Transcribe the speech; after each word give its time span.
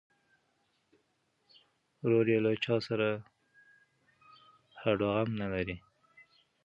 ورور 2.03 2.25
یې 2.33 2.39
له 2.45 2.51
چا 2.63 2.75
سره 2.87 3.07
هډوغم 4.81 5.29
نه 5.41 5.47
لري. 5.53 5.75